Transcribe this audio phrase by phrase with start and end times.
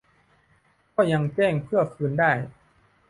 [0.95, 2.31] ก็ยังแจ้งเพื่อคืนได้